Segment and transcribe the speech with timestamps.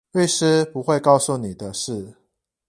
[0.13, 2.15] 律師不會告訴你的事